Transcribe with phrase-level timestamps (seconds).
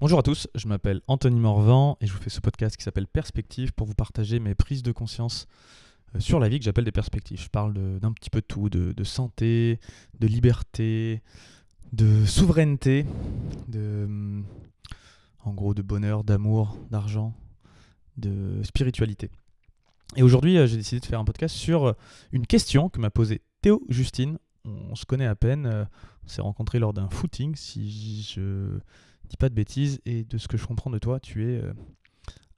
[0.00, 3.06] Bonjour à tous, je m'appelle Anthony Morvan et je vous fais ce podcast qui s'appelle
[3.06, 5.46] Perspective pour vous partager mes prises de conscience
[6.14, 7.38] euh, sur la vie que j'appelle des perspectives.
[7.38, 9.78] Je parle d'un petit peu tout, de, santé,
[10.18, 11.20] de liberté,
[11.92, 13.04] de souveraineté,
[13.68, 14.46] de, hum,
[15.44, 17.34] en gros de bonheur, d'amour, d'argent,
[18.16, 19.30] de spiritualité.
[20.16, 21.92] Et aujourd'hui, euh, j'ai décidé de faire un podcast sur euh,
[22.32, 24.38] une question que m'a posée Théo Justine.
[24.64, 25.86] On se connaît à peine,
[26.24, 28.78] on s'est rencontrés lors d'un footing, si je
[29.30, 31.62] dis pas de bêtises, et de ce que je comprends de toi, tu es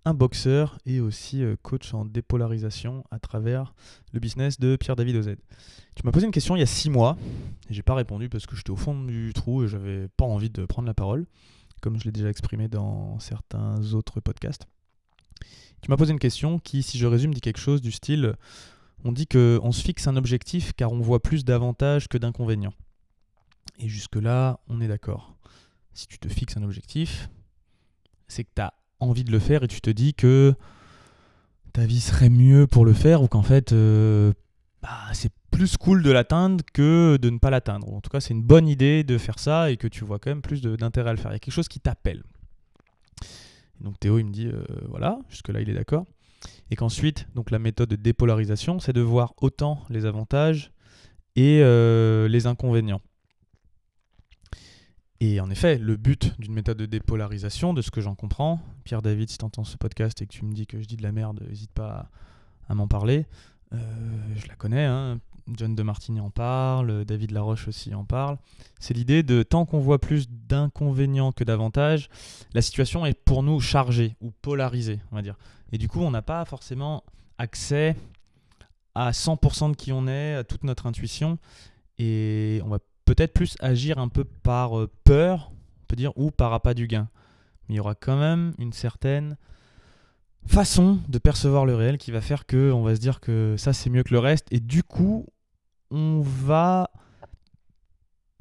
[0.05, 3.75] un boxeur et aussi euh, coach en dépolarisation à travers
[4.13, 5.37] le business de Pierre-David OZ.
[5.95, 7.17] Tu m'as posé une question il y a six mois
[7.71, 10.51] et j'ai pas répondu parce que j'étais au fond du trou et j'avais pas envie
[10.51, 11.27] de prendre la parole,
[11.81, 14.67] comme je l'ai déjà exprimé dans certains autres podcasts.
[15.83, 18.35] Tu m'as posé une question qui, si je résume, dit quelque chose du style
[19.05, 22.75] on dit qu'on se fixe un objectif car on voit plus d'avantages que d'inconvénients.
[23.79, 25.35] Et jusque-là, on est d'accord.
[25.95, 27.29] Si tu te fixes un objectif,
[28.29, 30.55] c'est que tu as envie de le faire et tu te dis que
[31.73, 34.33] ta vie serait mieux pour le faire ou qu'en fait euh,
[34.83, 37.93] bah, c'est plus cool de l'atteindre que de ne pas l'atteindre.
[37.93, 40.31] En tout cas, c'est une bonne idée de faire ça et que tu vois quand
[40.31, 41.31] même plus d'intérêt à le faire.
[41.31, 42.23] Il y a quelque chose qui t'appelle.
[43.81, 46.07] Donc Théo, il me dit, euh, voilà, jusque-là, il est d'accord.
[46.71, 50.73] Et qu'ensuite, donc la méthode de dépolarisation, c'est de voir autant les avantages
[51.37, 53.01] et euh, les inconvénients.
[55.25, 59.03] Et en effet, le but d'une méthode de dépolarisation, de ce que j'en comprends, Pierre
[59.03, 61.05] David, si tu entends ce podcast et que tu me dis que je dis de
[61.05, 62.11] la merde, n'hésite pas
[62.69, 63.27] à, m'en parler.
[63.73, 63.79] Euh,
[64.35, 65.21] je la connais, hein.
[65.47, 68.37] John de Martini en parle, David Laroche aussi en parle.
[68.81, 72.09] C'est l'idée de tant qu'on voit plus d'inconvénients que d'avantages,
[72.53, 75.37] la situation est pour nous chargée ou polarisée, on va dire.
[75.71, 77.05] Et du coup, on n'a pas forcément
[77.39, 77.95] accès
[78.97, 81.39] à 100% de qui on est, à toute notre intuition.
[81.99, 86.31] Et on va peut-être plus agir un peu par euh, peur, on peut dire, ou
[86.31, 87.09] par appât du gain.
[87.69, 89.37] Mais il y aura quand même une certaine
[90.47, 93.73] façon de percevoir le réel qui va faire que on va se dire que ça
[93.73, 95.25] c'est mieux que le reste et du coup
[95.93, 96.91] on va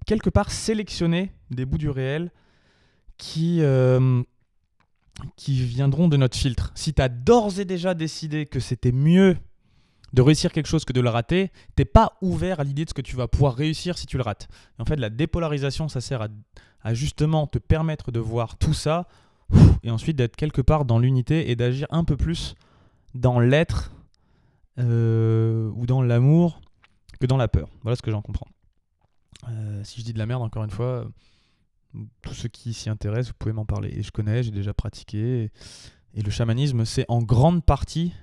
[0.07, 2.31] quelque part sélectionner des bouts du réel
[3.17, 4.23] qui, euh,
[5.35, 6.71] qui viendront de notre filtre.
[6.75, 9.37] Si tu d'ores et déjà décidé que c'était mieux
[10.13, 12.93] de réussir quelque chose que de le rater, t'es pas ouvert à l'idée de ce
[12.93, 14.47] que tu vas pouvoir réussir si tu le rates.
[14.79, 16.27] en fait, la dépolarisation, ça sert
[16.83, 19.07] à, justement te permettre de voir tout ça
[19.83, 22.55] et ensuite d'être quelque part dans l'unité et d'agir un peu plus
[23.13, 23.93] dans l'être
[24.79, 26.61] euh, ou dans l'amour
[27.19, 27.69] que dans la peur.
[27.83, 28.47] Voilà ce que j'en comprends.
[29.49, 31.07] Euh, si je dis de la merde, encore une fois,
[32.21, 33.89] tous ceux qui s'y intéressent, vous pouvez m'en parler.
[33.89, 35.51] Et je connais, j'ai déjà pratiqué.
[36.13, 38.13] et le chamanisme, c'est en grande partie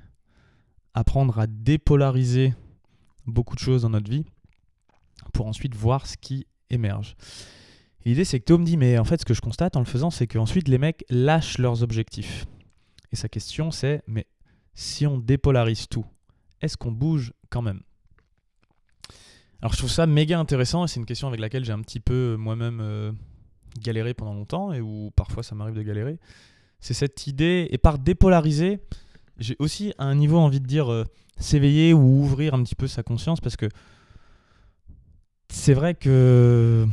[0.98, 2.54] apprendre à dépolariser
[3.26, 4.25] beaucoup de choses dans notre vie
[5.32, 7.16] pour ensuite voir ce qui émerge.
[8.04, 10.10] L'idée, c'est que Tom dit, mais en fait, ce que je constate en le faisant,
[10.10, 12.47] c'est qu'ensuite, les mecs lâchent leurs objectifs.
[13.12, 14.26] Et sa question, c'est, mais
[14.75, 16.06] si on dépolarise tout,
[16.60, 17.81] est-ce qu'on bouge quand même?
[19.60, 22.00] Alors, je trouve ça méga intéressant et c'est une question avec laquelle j'ai un petit
[22.00, 23.12] peu moi-même euh,
[23.81, 26.19] galéré pendant longtemps et où parfois ça m'arrive de galérer.
[26.81, 28.81] C'est cette idée, et par dépolariser,
[29.38, 31.04] j'ai aussi un niveau envie de dire euh,
[31.38, 33.69] s'éveiller ou ouvrir un petit peu sa conscience parce que
[35.50, 36.87] c'est vrai que,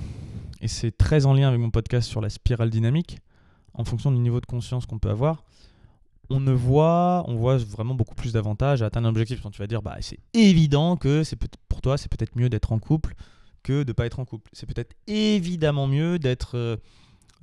[0.61, 3.19] et c'est très en lien avec mon podcast sur la spirale dynamique,
[3.73, 5.43] en fonction du niveau de conscience qu'on peut avoir,
[6.29, 9.41] on ne voit, on voit vraiment beaucoup plus d'avantages à atteindre un objectif.
[9.41, 12.71] Quand tu vas dire, bah, c'est évident que c'est pour toi, c'est peut-être mieux d'être
[12.71, 13.13] en couple
[13.61, 14.49] que de ne pas être en couple.
[14.53, 16.79] C'est peut-être évidemment mieux d'être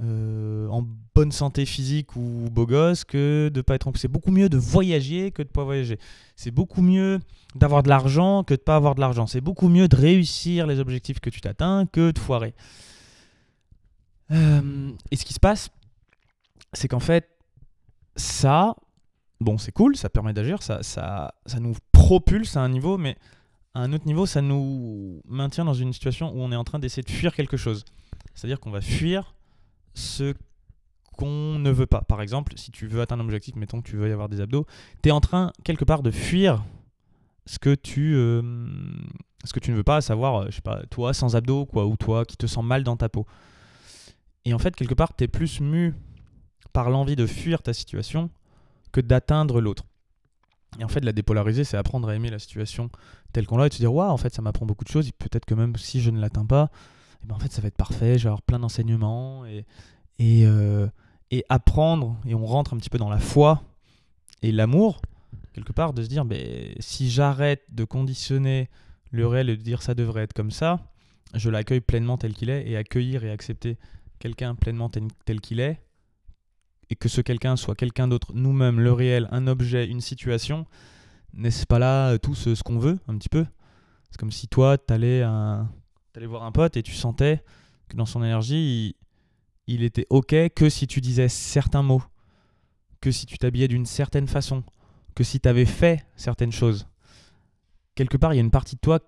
[0.00, 3.92] euh, en bonne santé physique ou beau gosse que de pas être en...
[3.94, 5.98] C'est beaucoup mieux de voyager que de pas voyager.
[6.34, 7.20] C'est beaucoup mieux
[7.54, 9.26] d'avoir de l'argent que de pas avoir de l'argent.
[9.26, 12.54] C'est beaucoup mieux de réussir les objectifs que tu t'atteins que de foirer.
[14.30, 15.68] Euh, et ce qui se passe,
[16.72, 17.28] c'est qu'en fait,
[18.16, 18.74] ça,
[19.40, 23.16] bon, c'est cool, ça permet d'agir, ça, ça, ça nous propulse à un niveau, mais
[23.74, 26.78] à un autre niveau, ça nous maintient dans une situation où on est en train
[26.78, 27.84] d'essayer de fuir quelque chose.
[28.34, 29.34] C'est-à-dire qu'on va fuir
[29.94, 30.34] ce
[31.16, 32.02] qu'on ne veut pas.
[32.02, 34.40] Par exemple, si tu veux atteindre un objectif, mettons que tu veux y avoir des
[34.40, 34.66] abdos,
[35.02, 36.64] tu es en train quelque part de fuir
[37.46, 38.42] ce que tu, euh,
[39.44, 41.66] ce que tu ne veux pas, à savoir, euh, je sais pas, toi sans abdos,
[41.66, 43.26] quoi, ou toi qui te sens mal dans ta peau.
[44.44, 45.94] Et en fait, quelque part, tu es plus mu
[46.72, 48.30] par l'envie de fuir ta situation
[48.92, 49.84] que d'atteindre l'autre.
[50.78, 52.90] Et en fait, la dépolariser, c'est apprendre à aimer la situation
[53.32, 55.10] telle qu'on l'a et de se dire, waouh, en fait, ça m'apprend beaucoup de choses.
[55.12, 56.70] Peut-être que même si je ne l'atteins pas,
[57.22, 59.64] eh ben, en fait, ça va être parfait, je vais avoir plein d'enseignements et,
[60.18, 60.88] et, euh,
[61.30, 63.62] et, apprendre, et on rentre un petit peu dans la foi
[64.42, 65.00] et l'amour,
[65.52, 68.68] quelque part, de se dire, mais si j'arrête de conditionner
[69.10, 70.80] le réel et de dire ça devrait être comme ça,
[71.34, 73.78] je l'accueille pleinement tel qu'il est, et accueillir et accepter
[74.18, 75.80] quelqu'un pleinement tel, qu'il est,
[76.90, 80.66] et que ce quelqu'un soit quelqu'un d'autre, nous-mêmes, le réel, un objet, une situation,
[81.32, 83.46] n'est-ce pas là tout ce, ce qu'on veut un petit peu?
[84.10, 85.22] C'est comme si toi, t'allais
[86.18, 87.42] allais voir un pote et tu sentais
[87.88, 88.94] que dans son énergie,
[89.66, 92.02] il, il était ok que si tu disais certains mots,
[93.00, 94.64] que si tu t'habillais d'une certaine façon,
[95.14, 96.86] que si tu avais fait certaines choses.
[97.94, 99.00] Quelque part, il y a une partie de toi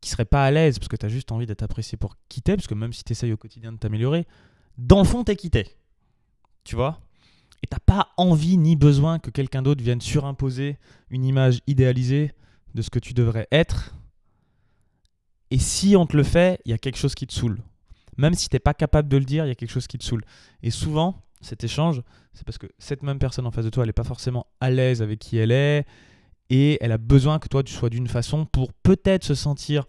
[0.00, 2.56] qui serait pas à l'aise parce que tu as juste envie d'être apprécié pour quitter,
[2.56, 4.26] parce que même si tu essayes au quotidien de t'améliorer,
[4.76, 5.76] dans le fond, t'es quitté.
[6.64, 7.00] Tu vois?
[7.62, 10.78] Et t'as pas envie ni besoin que quelqu'un d'autre vienne surimposer
[11.10, 12.32] une image idéalisée
[12.74, 13.94] de ce que tu devrais être.
[15.50, 17.60] Et si on te le fait, il y a quelque chose qui te saoule.
[18.16, 20.04] Même si t'es pas capable de le dire, il y a quelque chose qui te
[20.04, 20.24] saoule.
[20.62, 22.02] Et souvent, cet échange,
[22.34, 24.70] c'est parce que cette même personne en face de toi, elle n'est pas forcément à
[24.70, 25.86] l'aise avec qui elle est,
[26.50, 29.84] et elle a besoin que toi tu sois d'une façon pour peut-être se sentir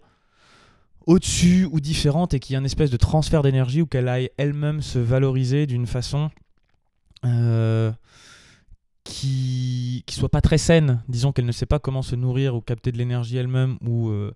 [1.06, 4.30] au-dessus ou différente et qu'il y ait un espèce de transfert d'énergie ou qu'elle aille
[4.36, 6.30] elle-même se valoriser d'une façon
[7.24, 7.90] euh,
[9.04, 11.02] qui qui soit pas très saine.
[11.08, 14.32] Disons qu'elle ne sait pas comment se nourrir ou capter de l'énergie elle-même ou, euh,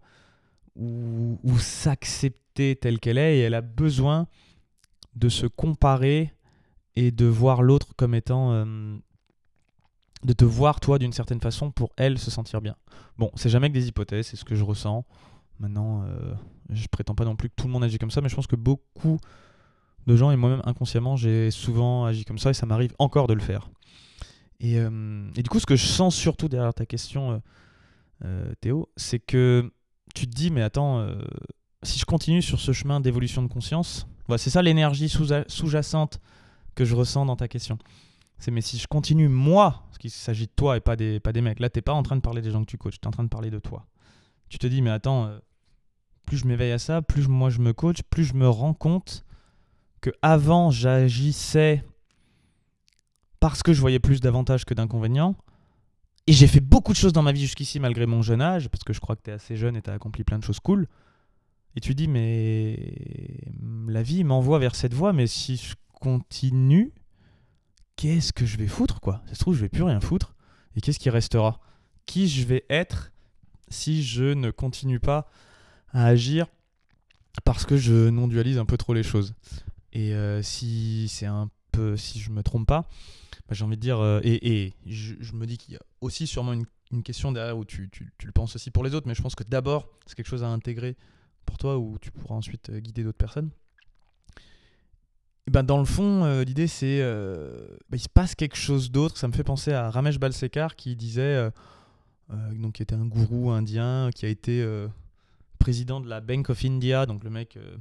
[0.76, 4.26] ou, ou s'accepter telle qu'elle est et elle a besoin
[5.14, 6.32] de se comparer
[6.96, 8.96] et de voir l'autre comme étant euh,
[10.24, 12.76] de te voir toi d'une certaine façon pour elle se sentir bien.
[13.18, 15.04] Bon, c'est jamais que des hypothèses, c'est ce que je ressens.
[15.60, 16.34] Maintenant, euh,
[16.70, 18.46] je prétends pas non plus que tout le monde agit comme ça, mais je pense
[18.46, 19.18] que beaucoup
[20.06, 23.34] de gens, et moi-même inconsciemment, j'ai souvent agi comme ça et ça m'arrive encore de
[23.34, 23.70] le faire.
[24.60, 27.42] Et, euh, du coup, ce que je sens surtout derrière ta question,
[28.24, 29.70] euh, Théo, c'est que
[30.14, 31.06] tu te dis, mais attends,
[31.82, 34.06] si je continue sur ce chemin d'évolution de conscience,
[34.36, 36.20] c'est ça l'énergie sous-jacente
[36.74, 37.78] que je ressens dans ta question.
[38.38, 41.60] C'est mais si je continue moi, parce qu'il s'agit de toi et pas des, mecs,
[41.60, 43.12] là t'es pas en train de parler des gens que tu coaches, tu es en
[43.12, 43.86] train de parler de toi
[44.54, 45.38] tu te dis, mais attends, euh,
[46.26, 49.24] plus je m'éveille à ça, plus moi je me coach, plus je me rends compte
[50.00, 51.84] que avant j'agissais
[53.40, 55.34] parce que je voyais plus d'avantages que d'inconvénients.
[56.26, 58.82] Et j'ai fait beaucoup de choses dans ma vie jusqu'ici malgré mon jeune âge, parce
[58.82, 60.60] que je crois que tu es assez jeune et tu as accompli plein de choses
[60.60, 60.88] cool.
[61.76, 62.94] Et tu dis, mais
[63.88, 66.92] la vie m'envoie vers cette voie, mais si je continue,
[67.96, 69.22] qu'est-ce que je vais foutre, quoi?
[69.26, 70.34] Ça se trouve, je vais plus rien foutre.
[70.76, 71.60] Et qu'est-ce qui restera?
[72.06, 73.12] Qui je vais être
[73.68, 75.28] si je ne continue pas
[75.92, 76.46] à agir
[77.44, 79.34] parce que je non-dualise un peu trop les choses?
[79.92, 82.88] Et euh, si c'est un peu, si je me trompe pas,
[83.48, 86.52] bah, j'ai envie de dire, euh, et, je, me dis qu'il y a aussi sûrement
[86.52, 86.66] une,
[87.02, 87.90] question derrière où tu,
[88.22, 90.48] le penses aussi pour les autres, mais je pense que d'abord c'est quelque chose à
[90.48, 90.96] intégrer
[91.44, 93.50] pour toi où tu pourras ensuite euh, guider d'autres personnes.
[95.48, 99.18] Et ben dans le fond, l'idée c'est, bah, il se passe quelque chose d'autre.
[99.18, 101.50] Ça me fait penser à Ramesh Balsekar qui disait
[102.32, 104.88] euh, donc qui était un gourou indien, qui a été euh,
[105.58, 107.76] président de la Bank of India, donc le mec euh,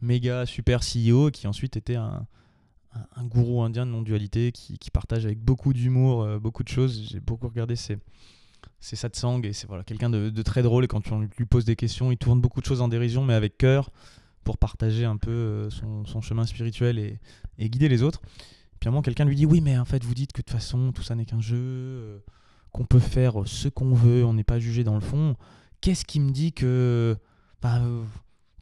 [0.00, 2.26] méga super CEO, qui ensuite était un,
[3.16, 7.08] un, gourou indien de non-dualité, qui, partage avec beaucoup d'humour beaucoup de choses.
[7.10, 7.98] J'ai beaucoup regardé ses,
[8.80, 11.76] ses satsang, et c'est voilà, quelqu'un de, très drôle, et quand tu lui poses des
[11.76, 13.90] questions, il tourne beaucoup de choses en dérision, mais avec cœur,
[14.44, 18.20] pour partager un peu son, son chemin spirituel et, guider les autres.
[18.80, 20.46] Puis à un moment, quelqu'un lui dit, oui, mais en fait, vous dites que de
[20.46, 22.22] toute façon, tout ça n'est qu'un jeu
[22.74, 25.36] qu'on peut faire ce qu'on veut, on n'est pas jugé dans le fond.
[25.80, 27.16] Qu'est-ce qui me dit que
[27.62, 27.80] bah,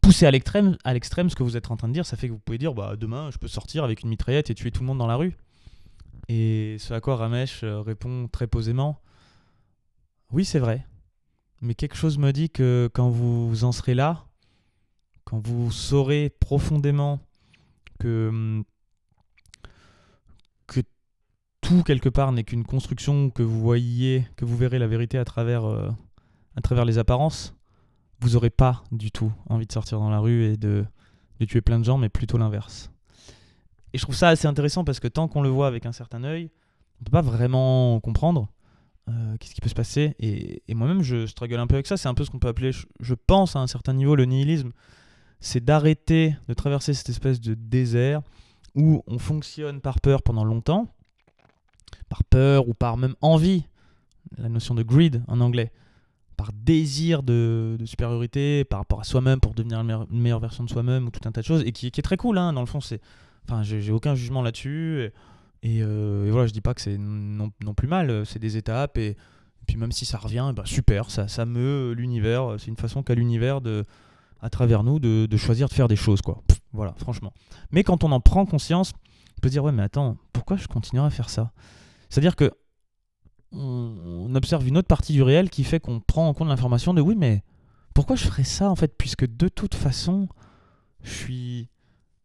[0.03, 2.27] pousser à l'extrême, à l'extrême, ce que vous êtes en train de dire, ça fait
[2.27, 4.81] que vous pouvez dire bah, demain, je peux sortir avec une mitraillette et tuer tout
[4.81, 5.35] le monde dans la rue.
[6.29, 9.01] Et ce à quoi Ramesh euh, répond très posément
[10.31, 10.85] Oui, c'est vrai.
[11.61, 14.25] Mais quelque chose me dit que quand vous en serez là,
[15.23, 17.19] quand vous saurez profondément
[17.99, 18.63] que hum,
[21.63, 25.25] tout quelque part n'est qu'une construction que vous voyez, que vous verrez la vérité à
[25.25, 25.89] travers, euh,
[26.55, 27.55] à travers les apparences,
[28.23, 30.85] vous n'aurez pas du tout envie de sortir dans la rue et de,
[31.47, 32.89] tuer plein de gens, mais plutôt l'inverse.
[33.93, 36.23] Et je trouve ça assez intéressant parce que tant qu'on le voit avec un certain
[36.23, 36.49] œil,
[37.01, 38.47] on peut pas vraiment comprendre
[39.09, 40.15] euh, qu'est-ce qui peut se passer.
[40.19, 41.97] Et, et moi-même, je struggle un peu avec ça.
[41.97, 44.23] C'est un peu ce qu'on peut appeler, je, je, pense à un certain niveau, le
[44.23, 44.71] nihilisme.
[45.41, 48.21] C'est d'arrêter de traverser cette espèce de désert
[48.73, 50.87] où on fonctionne par peur pendant longtemps
[52.09, 53.65] par peur ou par même envie,
[54.37, 55.71] la notion de greed en anglais,
[56.33, 61.07] par désir de, supériorité par rapport à soi-même pour devenir une meilleure, version de soi-même
[61.07, 62.81] ou tout un tas de choses, et qui, est très cool, hein, dans le fond,
[62.81, 63.01] c'est...
[63.45, 65.11] Enfin, j'ai aucun jugement là-dessus,
[65.63, 68.97] et, euh, et, voilà, je dis pas que c'est non, plus mal, c'est des étapes,
[68.97, 69.17] et,
[69.67, 73.15] puis même si ça revient, bah super, ça, ça meut l'univers, c'est une façon qu'a
[73.15, 73.85] l'univers de
[74.41, 76.43] à travers nous de, choisir de faire des choses quoi.
[76.73, 77.33] voilà, franchement.
[77.71, 78.91] Mais quand on en prend conscience,
[79.37, 81.53] on peut se dire ouais mais attends, pourquoi je continuerai à faire ça?
[82.09, 82.51] C'est-à-dire que
[83.53, 87.01] on, observe une autre partie du réel qui fait qu'on prend en compte l'information de
[87.01, 87.43] oui, mais
[87.93, 90.27] pourquoi je ferais ça en fait Puisque de toute façon,
[91.03, 91.69] je suis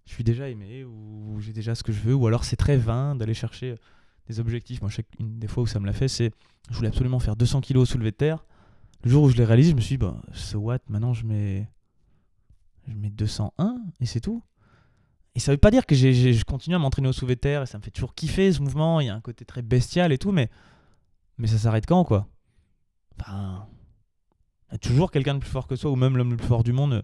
[0.07, 2.79] je suis déjà aimé ou j'ai déjà ce que je veux, ou alors c'est très
[2.79, 3.75] vain d'aller chercher
[4.27, 4.81] des objectifs.
[4.81, 6.33] Moi, qu'une des fois où ça me l'a fait, c'est
[6.71, 8.45] je voulais absolument faire 200 kg soulevé de terre.
[9.05, 11.27] Le jour où je l'ai réalisé, je me suis dit, bah, so what, maintenant je
[11.27, 11.69] mets,
[12.89, 14.43] je mets 201 et c'est tout.
[15.35, 17.67] Et ça veut pas dire que je continue à m'entraîner au soulevé de terre et
[17.67, 19.01] ça me fait toujours kiffer ce mouvement.
[19.01, 20.49] Il y a un côté très bestial et tout, mais,
[21.39, 22.29] mais ça s'arrête quand, quoi?
[23.21, 26.63] Y a toujours quelqu'un de plus fort que soi, ou même l'homme le plus fort
[26.63, 27.03] du monde,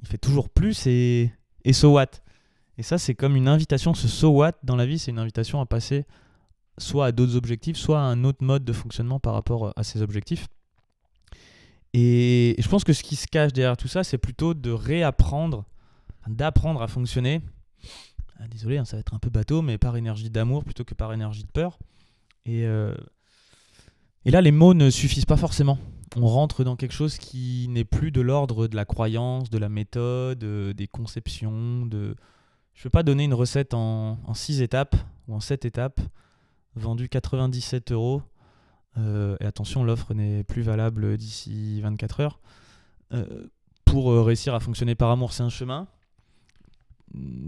[0.00, 1.32] il fait toujours plus et,
[1.64, 2.06] et so what?
[2.76, 5.60] Et ça, c'est comme une invitation, ce so what dans la vie, c'est une invitation
[5.60, 6.06] à passer
[6.78, 10.02] soit à d'autres objectifs, soit à un autre mode de fonctionnement par rapport à ces
[10.02, 10.48] objectifs.
[11.92, 15.64] Et je pense que ce qui se cache derrière tout ça, c'est plutôt de réapprendre,
[16.26, 17.40] d'apprendre à fonctionner.
[18.40, 20.94] Ah, désolé, hein, ça va être un peu bateau, mais par énergie d'amour plutôt que
[20.94, 21.78] par énergie de peur.
[22.46, 22.94] Et, euh,
[24.24, 25.78] et là, les mots ne suffisent pas forcément.
[26.16, 29.68] On rentre dans quelque chose qui n'est plus de l'ordre de la croyance, de la
[29.68, 31.88] méthode, euh, des conceptions.
[31.90, 32.14] Je ne
[32.84, 34.96] vais pas donner une recette en, en six étapes
[35.28, 36.00] ou en sept étapes
[36.76, 38.22] vendu 97 euros.
[38.96, 42.40] Euh, et attention, l'offre n'est plus valable d'ici 24 heures.
[43.12, 43.46] Euh,
[43.84, 45.86] pour réussir à fonctionner par amour, c'est un chemin.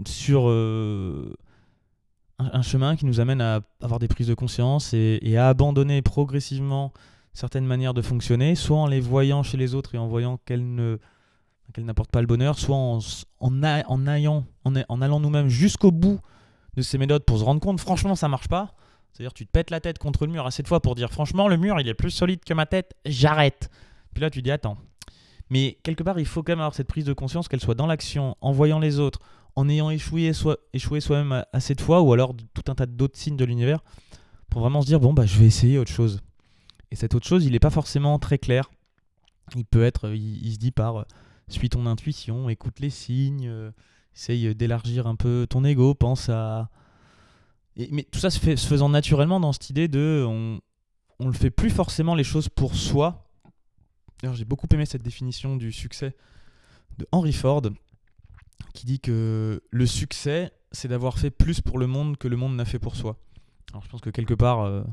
[0.05, 0.47] Sur
[2.39, 6.93] un, chemin qui nous amène à avoir des prises de conscience et, à abandonner progressivement
[7.33, 10.73] certaines manières de fonctionner, soit en les voyant chez les autres et en voyant qu'elles
[10.75, 10.97] ne
[11.73, 12.99] qu'elles n'apportent pas le bonheur, soit en,
[13.39, 16.21] en, ayant, en, en allant nous-mêmes jusqu'au bout
[16.77, 18.73] de ces méthodes pour se rendre compte, franchement, ça marche pas.
[19.11, 21.47] C'est-à-dire, tu te pètes la tête contre le mur assez de fois pour dire, franchement,
[21.47, 23.69] le mur, il est plus solide que ma tête, j'arrête.
[24.13, 24.77] Puis là, tu dis, attends.
[25.49, 27.87] Mais quelque part, il faut quand même avoir cette prise de conscience, qu'elle soit dans
[27.87, 29.19] l'action, en voyant les autres,
[29.57, 33.17] en ayant échoué, soit, échoué soi-même assez de fois, ou alors tout un tas d'autres
[33.17, 33.83] signes de l'univers,
[34.49, 36.21] pour vraiment se dire, bon, bah, je vais essayer autre chose.
[36.91, 38.69] Et cette autre chose, il n'est pas forcément très clair.
[39.55, 41.03] Il peut être, il, se dit par, euh,
[41.49, 43.71] suis ton intuition, écoute les signes, euh,
[44.15, 46.69] essaye d'élargir un peu ton ego, pense à
[47.91, 50.25] mais tout ça se, fait, se faisant naturellement dans cette idée de.
[50.27, 50.59] On,
[51.19, 53.29] on le fait plus forcément les choses pour soi.
[54.19, 56.15] D'ailleurs, j'ai beaucoup aimé cette définition du succès
[56.97, 57.61] de Henry Ford,
[58.77, 62.55] qui dit que le succès, c'est d'avoir fait plus pour le monde que le monde
[62.55, 63.17] n'a fait pour soi.
[63.71, 64.83] Alors, je pense que quelque part, euh,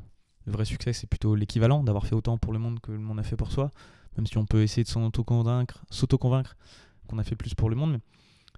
[0.46, 3.20] le vrai succès, c'est plutôt l'équivalent d'avoir fait autant pour le monde que le monde
[3.20, 3.70] a fait pour soi,
[4.16, 6.56] même si on peut essayer de s'auto-convaincre
[7.08, 7.92] qu'on a fait plus pour le monde.
[7.92, 8.00] Mais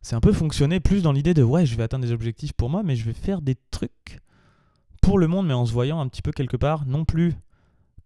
[0.00, 2.70] c'est un peu fonctionner plus dans l'idée de ouais, je vais atteindre des objectifs pour
[2.70, 4.20] moi, mais je vais faire des trucs
[5.02, 7.34] pour le monde, mais en se voyant un petit peu quelque part, non plus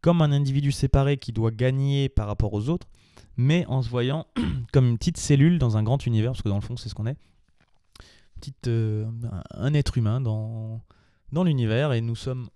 [0.01, 2.89] comme un individu séparé qui doit gagner par rapport aux autres,
[3.37, 4.27] mais en se voyant
[4.73, 6.95] comme une petite cellule dans un grand univers, parce que dans le fond, c'est ce
[6.95, 7.17] qu'on est.
[8.41, 9.07] Petite, euh,
[9.51, 10.83] un être humain dans,
[11.33, 12.49] dans l'univers, et nous sommes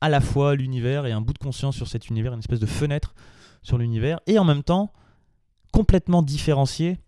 [0.00, 2.66] à la fois l'univers et un bout de conscience sur cet univers, une espèce de
[2.66, 3.14] fenêtre
[3.62, 4.92] sur l'univers, et en même temps
[5.72, 6.98] complètement différencié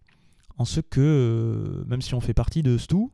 [0.58, 3.08] en ce que, euh, même si on fait partie de Stu,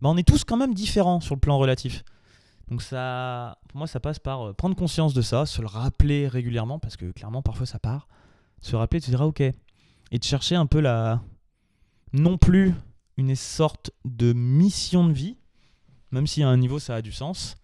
[0.00, 2.02] bah on est tous quand même différents sur le plan relatif.
[2.68, 6.28] Donc ça, pour moi, ça passe par euh, prendre conscience de ça, se le rappeler
[6.28, 8.08] régulièrement, parce que clairement, parfois, ça part.
[8.62, 9.40] Se rappeler, de se dire, ah, ok.
[9.40, 11.22] Et de chercher un peu la...
[12.12, 12.72] Non plus
[13.16, 15.36] une sorte de mission de vie,
[16.10, 17.56] même si à un niveau, ça a du sens.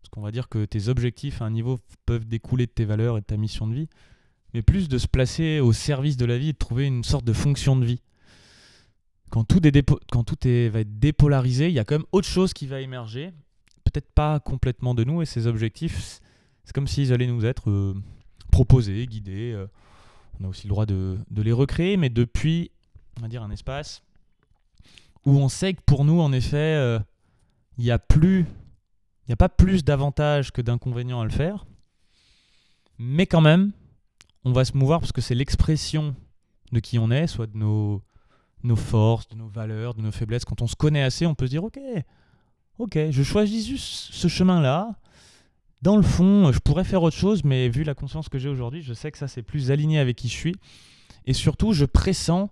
[0.00, 3.18] Parce qu'on va dire que tes objectifs à un niveau peuvent découler de tes valeurs
[3.18, 3.88] et de ta mission de vie.
[4.54, 7.24] Mais plus de se placer au service de la vie et de trouver une sorte
[7.24, 8.00] de fonction de vie
[9.30, 12.28] quand tout, est quand tout est, va être dépolarisé, il y a quand même autre
[12.28, 13.30] chose qui va émerger.
[13.84, 16.20] Peut-être pas complètement de nous, et ces objectifs,
[16.64, 17.94] c'est comme s'ils allaient nous être euh,
[18.50, 19.52] proposés, guidés.
[19.52, 19.66] Euh.
[20.40, 22.70] On a aussi le droit de, les recréer, mais depuis,
[23.22, 24.02] un espace
[25.26, 26.98] où on sait que pour nous, en effet, euh,
[27.76, 28.46] il n'y a plus,
[29.28, 31.66] a pas plus d'avantages que d'inconvénients à le faire.
[32.98, 33.72] Mais quand même,
[34.44, 36.16] on va se mouvoir parce que c'est l'expression
[36.72, 38.02] de qui on est, soit de nos
[38.62, 40.44] nos forces, de nos valeurs, de nos faiblesses.
[40.44, 41.78] Quand on se connaît assez, on peut se dire ok,
[42.78, 44.94] ok, je choisis juste ce chemin-là.
[45.82, 48.82] Dans le fond, je pourrais faire autre chose, mais vu la conscience que j'ai aujourd'hui,
[48.82, 50.54] je sais que ça c'est plus aligné avec qui je suis.
[51.24, 52.50] Et surtout, je pressens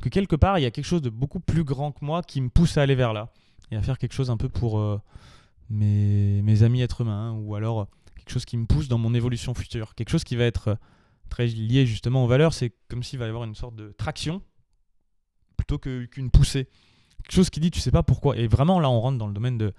[0.00, 2.40] que quelque part, il y a quelque chose de beaucoup plus grand que moi qui
[2.40, 3.32] me pousse à aller vers là
[3.72, 5.00] et à faire quelque chose un peu pour euh,
[5.68, 9.96] mes, amis êtres humains ou alors quelque chose qui me pousse dans mon évolution future.
[9.96, 10.78] Quelque chose qui va être
[11.28, 12.54] très lié justement aux valeurs.
[12.54, 14.42] C'est comme s'il va y avoir une sorte de traction
[15.56, 16.68] plutôt qu'une poussée.
[17.24, 18.36] Quelque chose qui dit tu sais pas pourquoi.
[18.36, 19.72] Et vraiment là on rentre dans le domaine de,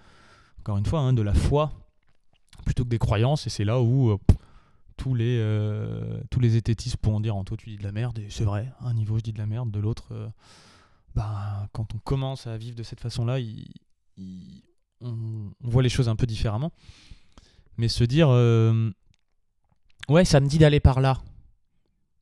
[0.60, 1.72] encore une fois, hein, de la foi
[2.84, 3.48] que des croyances.
[3.48, 4.18] Et c'est là où euh,
[4.98, 8.20] tous, les, euh, tous les éthétistes pourront dire en toi tu dis de la merde.
[8.20, 10.28] Et c'est vrai, un niveau je dis de la merde, de l'autre, euh,
[11.16, 13.38] bah, quand on commence à vivre de cette façon-là,
[15.02, 16.72] on, voit les choses un peu différemment.
[17.78, 18.30] Mais se dire
[20.10, 21.22] ouais ça me dit d'aller par là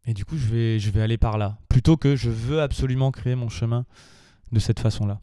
[0.07, 1.59] et du coup, je vais, je vais aller par là.
[1.67, 3.85] Plutôt que je veux absolument créer mon chemin
[4.53, 5.19] de cette façon-là.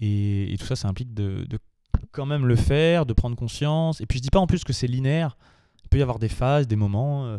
[0.00, 1.46] Et, tout ça, ça implique de,
[2.12, 4.00] quand même le faire, de prendre conscience.
[4.00, 5.36] Et puis je dis pas en plus que c'est linéaire.
[5.84, 7.38] Il peut y avoir des phases, des moments euh,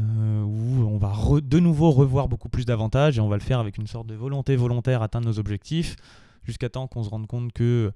[0.00, 3.60] euh, où on va de nouveau revoir beaucoup plus d'avantages et on va le faire
[3.60, 5.94] avec une sorte de volonté volontaire atteindre nos objectifs
[6.42, 7.92] jusqu'à temps qu'on se rende compte que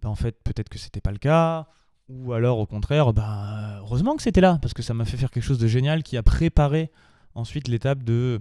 [0.00, 1.66] bah, en fait peut-être que c'était pas le cas
[2.08, 5.32] ou alors au contraire bah, heureusement que c'était là parce que ça m'a fait faire
[5.32, 6.92] quelque chose de génial qui a préparé
[7.34, 8.40] ensuite l'étape de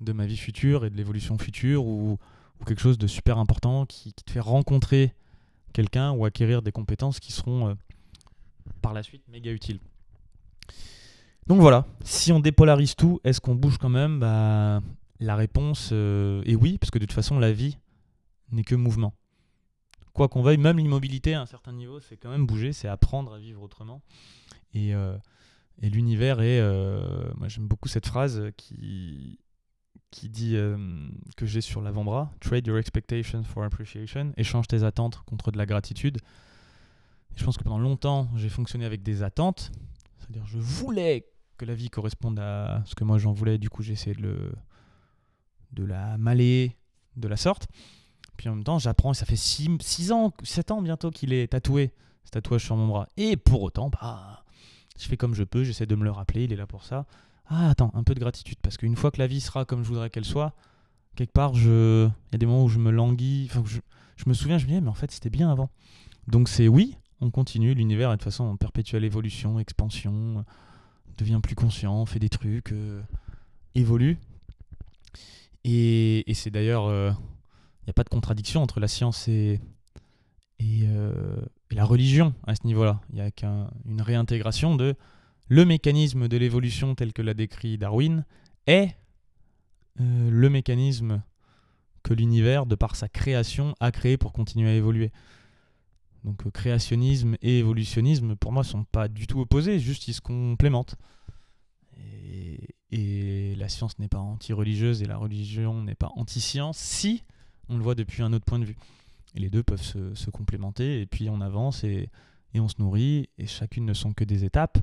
[0.00, 2.18] de ma vie future et de l'évolution future ou,
[2.66, 5.12] quelque chose de super important qui, te fait rencontrer
[5.72, 7.74] quelqu'un ou acquérir des compétences qui seront euh,
[8.82, 9.80] par la suite méga utiles.
[11.46, 14.20] Donc voilà, si on dépolarise tout, est-ce qu'on bouge quand même?
[14.20, 14.82] Bah,
[15.20, 17.78] La réponse euh, est oui, parce que de toute façon, la vie
[18.50, 19.14] n'est que mouvement.
[20.12, 23.32] Quoi qu'on veuille, même l'immobilité à un certain niveau, c'est quand même bouger, c'est apprendre
[23.34, 24.02] à vivre autrement.
[24.74, 25.16] Et, euh,
[25.80, 26.60] et l'univers est...
[27.36, 29.38] moi j'aime beaucoup cette phrase qui,
[30.10, 30.76] qui dit euh,
[31.36, 35.66] que j'ai sur l'avant-bras Trade your expectations for appreciation, échange tes attentes contre de la
[35.66, 36.18] gratitude.
[37.36, 39.70] je pense que pendant longtemps, j'ai fonctionné avec des attentes,
[40.18, 43.82] c'est-à-dire je voulais que la vie corresponde à ce que moi j'en voulais, du coup
[43.82, 44.52] j'ai essayé de,
[45.72, 46.76] de la maler
[47.16, 47.66] de la sorte.
[48.36, 51.92] Puis en même temps, j'apprends, ça fait 6 ans, 7 ans bientôt qu'il est tatoué,
[52.24, 53.08] ce tatouage sur mon bras.
[53.16, 54.44] Et pour autant, bah,
[54.96, 57.04] je fais comme je peux, j'essaie de me le rappeler, il est là pour ça
[57.48, 59.88] ah attends, un peu de gratitude, parce qu'une fois que la vie sera comme je
[59.88, 60.54] voudrais qu'elle soit,
[61.16, 62.06] quelque part, je...
[62.06, 63.80] il y a des moments où je me languis, enfin, je...
[64.26, 65.70] me souviens, je me dis, mais en fait, c'était bien avant.
[66.26, 70.44] Donc c'est oui, on continue, l'univers est de toute façon en perpétuelle évolution, expansion,
[71.18, 73.02] devient plus conscient, fait des trucs, euh,
[73.74, 74.18] évolue.
[75.64, 77.10] Et, c'est d'ailleurs, il euh,
[77.86, 79.60] n'y a pas de contradiction entre la science et,
[80.62, 81.36] euh,
[81.70, 83.00] la religion à ce niveau-là.
[83.12, 84.94] Il y a qu'une réintégration de
[85.48, 88.24] le mécanisme de l'évolution tel que l'a décrit Darwin
[88.66, 88.94] est
[90.00, 91.22] euh, le mécanisme
[92.02, 95.10] que l'univers, de par sa création, a créé pour continuer à évoluer.
[96.24, 100.20] Donc euh, créationnisme et évolutionnisme, pour moi, sont pas du tout opposés, juste ils se
[100.20, 100.96] complémentent.
[102.90, 107.24] Et, la science n'est pas anti-religieuse et la religion n'est pas anti-science si
[107.68, 108.76] on le voit depuis un autre point de vue.
[109.34, 112.08] Et les deux peuvent se, complémenter, et puis on avance et
[112.54, 114.78] on se nourrit, et chacune ne sont que des étapes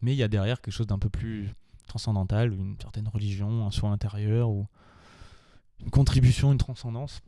[0.00, 1.54] mais il y a derrière quelque chose d'un peu plus
[1.86, 4.66] transcendantal, une certaine religion, un soin intérieur, ou
[5.80, 7.20] une contribution, une transcendance,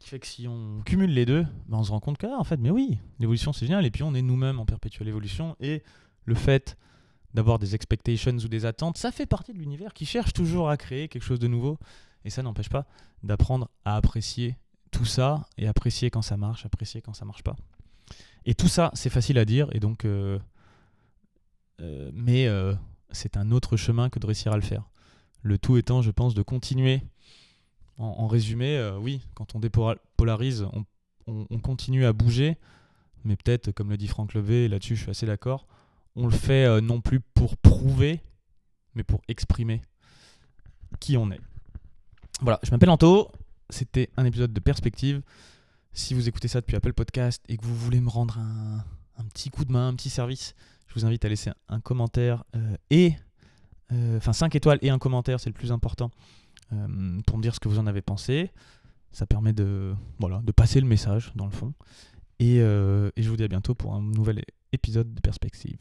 [0.00, 2.38] qui fait que si on cumule les deux, ben on se rend compte que, ah,
[2.38, 5.56] en fait, mais oui, l'évolution c'est génial, et puis on est nous-mêmes en perpétuelle évolution,
[5.60, 5.82] et
[6.24, 6.76] le fait
[7.34, 10.76] d'avoir des expectations ou des attentes, ça fait partie de l'univers qui cherche toujours à
[10.76, 11.78] créer quelque chose de nouveau,
[12.24, 12.86] et ça n'empêche pas
[13.22, 14.56] d'apprendre à apprécier
[14.90, 17.56] tout ça, et apprécier quand ça marche, apprécier quand ça marche pas.
[18.46, 20.04] Et tout ça, c'est facile à dire, et donc...
[20.04, 20.38] Euh,
[21.80, 22.74] euh, mais euh,
[23.10, 24.88] c'est un autre chemin que de réussir à le faire.
[25.42, 27.02] Le tout étant, je pense, de continuer.
[27.98, 30.66] En, résumé, euh, oui, quand on dépolarise,
[31.26, 32.58] on, continue à bouger,
[33.24, 35.66] mais peut-être, comme le dit Franck Levé, là-dessus je suis assez d'accord,
[36.14, 38.20] on le fait non plus pour prouver,
[38.94, 39.80] mais pour exprimer
[41.00, 41.40] qui on est.
[42.42, 43.32] Voilà, je m'appelle Anto,
[43.70, 45.22] c'était un épisode de perspective.
[45.94, 48.84] Si vous écoutez ça depuis Apple Podcast et que vous voulez me rendre un,
[49.16, 50.54] un petit coup de main, un petit service,
[50.88, 53.14] je vous invite à laisser un commentaire euh, et
[53.92, 56.10] euh, enfin 5 étoiles et un commentaire, c'est le plus important
[56.72, 58.50] euh, pour me dire ce que vous en avez pensé.
[59.12, 61.72] Ça permet de, voilà, de passer le message dans le fond.
[62.38, 65.78] Et, et je vous dis à bientôt pour un nouvel épisode de Perspective.